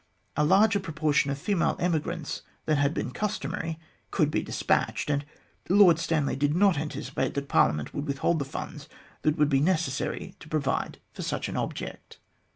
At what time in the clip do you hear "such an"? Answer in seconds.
11.21-11.55